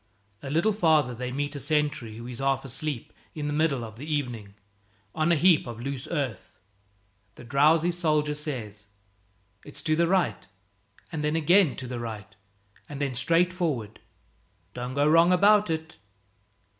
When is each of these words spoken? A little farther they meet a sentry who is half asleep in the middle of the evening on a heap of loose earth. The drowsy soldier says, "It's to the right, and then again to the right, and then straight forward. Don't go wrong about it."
A 0.41 0.49
little 0.49 0.73
farther 0.73 1.13
they 1.13 1.31
meet 1.31 1.55
a 1.55 1.59
sentry 1.59 2.17
who 2.17 2.25
is 2.25 2.39
half 2.39 2.65
asleep 2.65 3.13
in 3.35 3.45
the 3.45 3.53
middle 3.53 3.83
of 3.83 3.97
the 3.97 4.11
evening 4.11 4.55
on 5.13 5.31
a 5.31 5.35
heap 5.35 5.67
of 5.67 5.79
loose 5.79 6.07
earth. 6.07 6.49
The 7.35 7.43
drowsy 7.43 7.91
soldier 7.91 8.33
says, 8.33 8.87
"It's 9.63 9.83
to 9.83 9.95
the 9.95 10.07
right, 10.07 10.47
and 11.11 11.23
then 11.23 11.35
again 11.35 11.75
to 11.75 11.85
the 11.87 11.99
right, 11.99 12.35
and 12.89 12.99
then 12.99 13.13
straight 13.13 13.53
forward. 13.53 13.99
Don't 14.73 14.95
go 14.95 15.07
wrong 15.07 15.31
about 15.31 15.69
it." 15.69 15.97